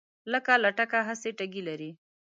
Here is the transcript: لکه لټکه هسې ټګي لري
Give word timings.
لکه 0.31 0.51
لټکه 0.63 0.99
هسې 1.07 1.31
ټګي 1.37 1.61
لري 1.67 1.91